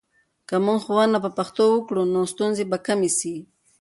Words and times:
که 0.47 0.55
موږ 0.65 0.79
ښوونه 0.85 1.17
په 1.25 1.29
پښتو 1.37 1.63
وکړو، 1.69 2.01
نو 2.13 2.21
ستونزې 2.33 2.63
به 2.71 2.77
کمې 2.87 3.09
سي. 3.19 3.35